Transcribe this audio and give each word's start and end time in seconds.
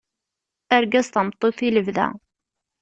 Argaz 0.77 1.07
tameṭṭut 1.09 1.57
i 1.67 1.69
lebda. 1.75 2.07